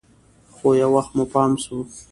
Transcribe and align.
خو 0.55 0.67
يو 0.81 0.89
وخت 0.95 1.11
مو 1.17 1.25
پام 1.33 1.51
سو. 1.63 1.75